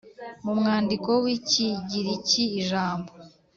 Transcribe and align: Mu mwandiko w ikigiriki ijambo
Mu 0.45 0.53
mwandiko 0.59 1.09
w 1.23 1.25
ikigiriki 1.35 2.43
ijambo 2.59 3.11